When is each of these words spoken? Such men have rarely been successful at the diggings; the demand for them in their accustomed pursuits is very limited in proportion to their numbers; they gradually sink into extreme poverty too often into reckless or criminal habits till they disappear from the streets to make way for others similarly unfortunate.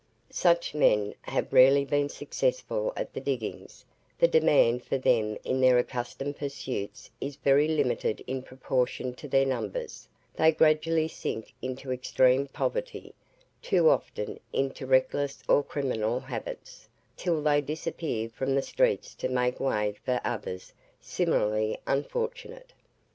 Such 0.31 0.73
men 0.73 1.13
have 1.21 1.53
rarely 1.53 1.85
been 1.85 2.09
successful 2.09 2.91
at 2.97 3.13
the 3.13 3.19
diggings; 3.19 3.85
the 4.17 4.27
demand 4.27 4.83
for 4.83 4.97
them 4.97 5.37
in 5.43 5.61
their 5.61 5.77
accustomed 5.77 6.37
pursuits 6.37 7.11
is 7.21 7.35
very 7.35 7.67
limited 7.67 8.23
in 8.25 8.41
proportion 8.41 9.13
to 9.13 9.27
their 9.27 9.45
numbers; 9.45 10.07
they 10.35 10.53
gradually 10.53 11.07
sink 11.07 11.53
into 11.61 11.91
extreme 11.91 12.47
poverty 12.47 13.13
too 13.61 13.89
often 13.91 14.39
into 14.51 14.87
reckless 14.87 15.43
or 15.47 15.61
criminal 15.63 16.19
habits 16.19 16.89
till 17.15 17.39
they 17.39 17.61
disappear 17.61 18.27
from 18.27 18.55
the 18.55 18.63
streets 18.63 19.13
to 19.13 19.29
make 19.29 19.59
way 19.59 19.93
for 20.03 20.19
others 20.25 20.73
similarly 20.99 21.77
unfortunate. 21.85 22.73